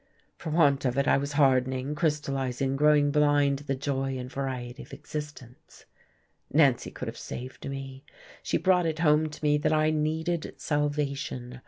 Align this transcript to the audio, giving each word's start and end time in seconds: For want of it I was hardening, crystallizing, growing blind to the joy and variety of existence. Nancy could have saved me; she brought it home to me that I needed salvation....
For 0.35 0.49
want 0.49 0.83
of 0.83 0.97
it 0.97 1.07
I 1.07 1.17
was 1.17 1.33
hardening, 1.33 1.93
crystallizing, 1.93 2.75
growing 2.75 3.11
blind 3.11 3.59
to 3.59 3.63
the 3.65 3.75
joy 3.75 4.17
and 4.17 4.31
variety 4.31 4.81
of 4.81 4.93
existence. 4.93 5.85
Nancy 6.51 6.89
could 6.89 7.07
have 7.07 7.15
saved 7.15 7.69
me; 7.69 8.03
she 8.41 8.57
brought 8.57 8.87
it 8.87 8.97
home 8.97 9.29
to 9.29 9.43
me 9.45 9.59
that 9.59 9.71
I 9.73 9.91
needed 9.91 10.55
salvation.... 10.57 11.59